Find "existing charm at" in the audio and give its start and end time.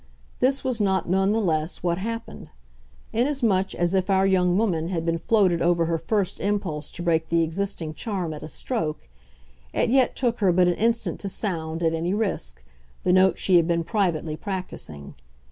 7.43-8.41